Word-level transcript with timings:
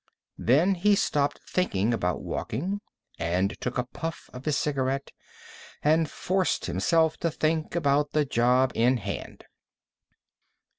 Then 0.39 0.73
he 0.73 0.95
stopped 0.95 1.41
thinking 1.47 1.93
about 1.93 2.21
walking, 2.23 2.81
and 3.19 3.55
took 3.61 3.77
a 3.77 3.83
puff 3.83 4.31
of 4.33 4.45
his 4.45 4.57
cigarette, 4.57 5.11
and 5.83 6.09
forced 6.09 6.65
himself 6.65 7.17
to 7.17 7.29
think 7.29 7.75
about 7.75 8.11
the 8.11 8.25
job 8.25 8.71
in 8.73 8.97
hand. 8.97 9.43